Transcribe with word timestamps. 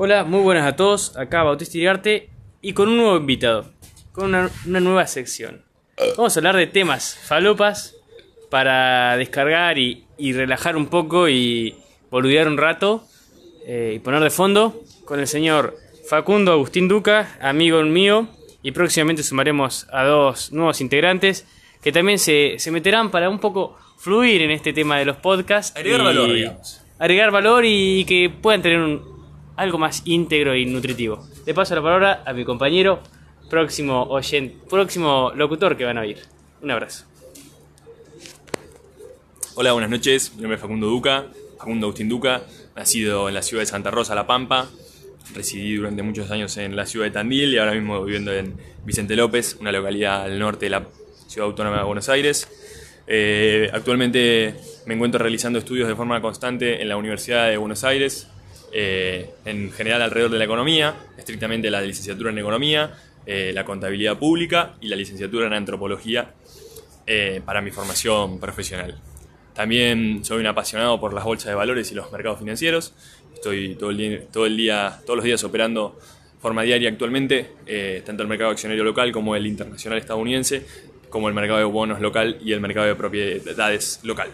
Hola, 0.00 0.22
muy 0.22 0.40
buenas 0.42 0.64
a 0.64 0.76
todos. 0.76 1.16
Acá 1.16 1.42
Bautista 1.42 1.76
Iriarte 1.76 2.30
y 2.62 2.72
con 2.72 2.88
un 2.88 2.98
nuevo 2.98 3.16
invitado, 3.16 3.72
con 4.12 4.26
una, 4.26 4.48
una 4.64 4.78
nueva 4.78 5.06
sección. 5.08 5.62
Vamos 6.16 6.36
a 6.36 6.40
hablar 6.40 6.54
de 6.56 6.68
temas 6.68 7.16
falopas 7.16 7.96
para 8.48 9.16
descargar 9.16 9.76
y, 9.78 10.04
y 10.16 10.32
relajar 10.34 10.76
un 10.76 10.86
poco 10.86 11.28
y 11.28 11.74
boludear 12.12 12.46
un 12.46 12.56
rato 12.58 13.04
eh, 13.66 13.94
y 13.96 13.98
poner 13.98 14.22
de 14.22 14.30
fondo 14.30 14.80
con 15.04 15.18
el 15.18 15.26
señor 15.26 15.76
Facundo 16.08 16.52
Agustín 16.52 16.86
Duca, 16.86 17.36
amigo 17.42 17.82
mío, 17.82 18.28
y 18.62 18.70
próximamente 18.70 19.24
sumaremos 19.24 19.88
a 19.92 20.04
dos 20.04 20.52
nuevos 20.52 20.80
integrantes 20.80 21.44
que 21.82 21.90
también 21.90 22.20
se, 22.20 22.54
se 22.58 22.70
meterán 22.70 23.10
para 23.10 23.28
un 23.28 23.40
poco 23.40 23.76
fluir 23.98 24.42
en 24.42 24.52
este 24.52 24.72
tema 24.72 24.96
de 24.98 25.04
los 25.06 25.16
podcasts. 25.16 25.76
Agregar 25.76 26.00
y- 26.00 26.04
valor, 26.04 26.32
digamos. 26.32 26.80
Agregar 27.00 27.30
valor 27.32 27.64
y 27.66 28.04
que 28.04 28.30
puedan 28.30 28.62
tener 28.62 28.78
un, 28.78 29.17
algo 29.58 29.76
más 29.76 30.02
íntegro 30.06 30.56
y 30.56 30.64
nutritivo. 30.64 31.26
Le 31.44 31.52
paso 31.52 31.74
la 31.74 31.82
palabra 31.82 32.22
a 32.24 32.32
mi 32.32 32.44
compañero, 32.44 33.02
próximo 33.50 34.04
oyente, 34.04 34.56
próximo 34.70 35.32
locutor 35.34 35.76
que 35.76 35.84
van 35.84 35.98
a 35.98 36.02
oír. 36.02 36.18
Un 36.62 36.70
abrazo. 36.70 37.04
Hola, 39.56 39.72
buenas 39.72 39.90
noches. 39.90 40.32
Mi 40.36 40.42
nombre 40.42 40.54
es 40.54 40.60
Facundo 40.62 40.86
Duca, 40.86 41.26
Facundo 41.58 41.86
Agustín 41.86 42.08
Duca, 42.08 42.42
nacido 42.76 43.28
en 43.28 43.34
la 43.34 43.42
ciudad 43.42 43.62
de 43.62 43.66
Santa 43.66 43.90
Rosa, 43.90 44.14
La 44.14 44.26
Pampa. 44.26 44.68
Residí 45.34 45.74
durante 45.74 46.02
muchos 46.04 46.30
años 46.30 46.56
en 46.56 46.76
la 46.76 46.86
ciudad 46.86 47.06
de 47.06 47.10
Tandil 47.10 47.52
y 47.52 47.58
ahora 47.58 47.74
mismo 47.74 48.02
viviendo 48.04 48.32
en 48.32 48.54
Vicente 48.84 49.16
López, 49.16 49.56
una 49.60 49.72
localidad 49.72 50.22
al 50.22 50.38
norte 50.38 50.66
de 50.66 50.70
la 50.70 50.86
ciudad 51.26 51.48
autónoma 51.48 51.78
de 51.78 51.84
Buenos 51.84 52.08
Aires. 52.08 52.48
Eh, 53.08 53.68
actualmente 53.72 54.54
me 54.86 54.94
encuentro 54.94 55.18
realizando 55.18 55.58
estudios 55.58 55.88
de 55.88 55.96
forma 55.96 56.20
constante 56.20 56.80
en 56.80 56.88
la 56.88 56.96
Universidad 56.96 57.48
de 57.48 57.56
Buenos 57.56 57.82
Aires, 57.82 58.28
eh, 58.72 59.30
en 59.44 59.72
general 59.72 60.02
alrededor 60.02 60.30
de 60.30 60.38
la 60.38 60.44
economía, 60.44 60.94
estrictamente 61.16 61.70
la 61.70 61.80
licenciatura 61.80 62.30
en 62.30 62.38
economía, 62.38 62.94
eh, 63.26 63.52
la 63.54 63.64
contabilidad 63.64 64.18
pública 64.18 64.74
y 64.80 64.88
la 64.88 64.96
licenciatura 64.96 65.46
en 65.46 65.54
antropología 65.54 66.34
eh, 67.06 67.40
para 67.44 67.60
mi 67.62 67.70
formación 67.70 68.38
profesional. 68.38 68.98
También 69.54 70.24
soy 70.24 70.40
un 70.40 70.46
apasionado 70.46 71.00
por 71.00 71.14
las 71.14 71.24
bolsas 71.24 71.48
de 71.48 71.54
valores 71.54 71.90
y 71.90 71.94
los 71.94 72.12
mercados 72.12 72.38
financieros. 72.38 72.94
Estoy 73.34 73.74
todo 73.74 73.90
el 73.90 74.56
día, 74.56 75.00
todos 75.04 75.16
los 75.16 75.24
días 75.24 75.42
operando 75.44 75.98
forma 76.40 76.62
diaria 76.62 76.88
actualmente, 76.88 77.50
tanto 78.04 78.22
el 78.22 78.28
mercado 78.28 78.50
accionario 78.50 78.84
local 78.84 79.10
como 79.10 79.34
el 79.34 79.46
internacional 79.46 79.98
estadounidense, 79.98 80.64
como 81.10 81.28
el 81.28 81.34
mercado 81.34 81.58
de 81.58 81.64
bonos 81.64 82.00
local 82.00 82.38
y 82.44 82.52
el 82.52 82.60
mercado 82.60 82.86
de 82.86 82.94
propiedades 82.94 84.00
local. 84.04 84.30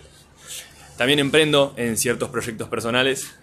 También 0.98 1.18
emprendo 1.18 1.72
en 1.76 1.96
ciertos 1.96 2.28
proyectos 2.28 2.68
personales, 2.68 3.34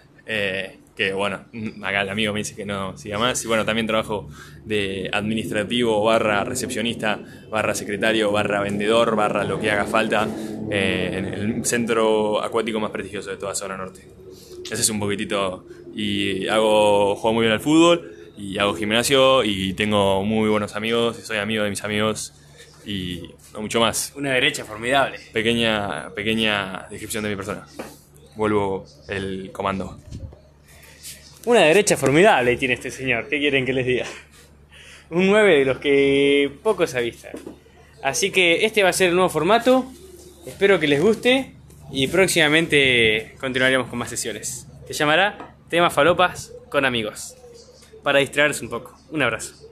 que 0.96 1.12
bueno, 1.12 1.44
mm, 1.52 1.82
acá 1.84 2.02
el 2.02 2.08
amigo 2.08 2.32
me 2.32 2.40
dice 2.40 2.54
que 2.54 2.64
no 2.64 2.96
siga 2.96 3.18
más. 3.18 3.42
Y 3.44 3.48
bueno, 3.48 3.64
también 3.64 3.86
trabajo 3.86 4.28
de 4.64 5.10
administrativo, 5.12 6.02
barra 6.04 6.44
recepcionista, 6.44 7.20
barra 7.50 7.74
secretario, 7.74 8.30
barra 8.30 8.60
vendedor, 8.60 9.16
barra 9.16 9.44
lo 9.44 9.58
que 9.58 9.70
haga 9.70 9.86
falta 9.86 10.28
eh, 10.70 11.14
en 11.16 11.24
el 11.26 11.64
centro 11.64 12.42
acuático 12.42 12.80
más 12.80 12.90
prestigioso 12.90 13.30
de 13.30 13.36
toda 13.36 13.54
zona 13.54 13.76
norte. 13.76 14.06
Ese 14.64 14.82
es 14.82 14.90
un 14.90 15.00
poquitito. 15.00 15.66
Y 15.94 16.48
hago, 16.48 17.16
juego 17.16 17.34
muy 17.34 17.42
bien 17.42 17.52
al 17.52 17.60
fútbol, 17.60 18.12
y 18.38 18.58
hago 18.58 18.74
gimnasio, 18.74 19.44
y 19.44 19.74
tengo 19.74 20.24
muy 20.24 20.48
buenos 20.48 20.74
amigos, 20.74 21.18
y 21.18 21.22
soy 21.22 21.36
amigo 21.36 21.64
de 21.64 21.70
mis 21.70 21.84
amigos, 21.84 22.32
y 22.86 23.30
no 23.52 23.60
mucho 23.60 23.80
más 23.80 24.12
Una 24.16 24.30
derecha 24.30 24.64
formidable. 24.64 25.18
pequeña, 25.32 26.10
pequeña 26.14 26.86
descripción 26.90 27.24
de 27.24 27.30
mi 27.30 27.36
persona. 27.36 27.66
Vuelvo 28.34 28.86
el 29.08 29.50
comando. 29.52 29.98
Una 31.44 31.60
derecha 31.60 31.96
formidable 31.96 32.56
tiene 32.56 32.74
este 32.74 32.90
señor. 32.90 33.28
¿Qué 33.28 33.38
quieren 33.38 33.66
que 33.66 33.72
les 33.72 33.84
diga? 33.84 34.06
Un 35.10 35.26
9 35.26 35.58
de 35.58 35.64
los 35.64 35.78
que 35.78 36.50
pocos 36.62 36.94
avistan. 36.94 37.32
Así 38.02 38.30
que 38.30 38.64
este 38.64 38.82
va 38.82 38.90
a 38.90 38.92
ser 38.92 39.08
el 39.08 39.14
nuevo 39.14 39.28
formato. 39.28 39.84
Espero 40.46 40.78
que 40.78 40.86
les 40.86 41.00
guste. 41.00 41.52
Y 41.90 42.06
próximamente 42.06 43.34
continuaremos 43.40 43.88
con 43.88 43.98
más 43.98 44.08
sesiones. 44.08 44.66
Se 44.86 44.94
llamará 44.94 45.56
Temas 45.68 45.92
Falopas 45.92 46.52
con 46.70 46.84
amigos. 46.84 47.36
Para 48.02 48.20
distraerse 48.20 48.64
un 48.64 48.70
poco. 48.70 48.96
Un 49.10 49.22
abrazo. 49.22 49.54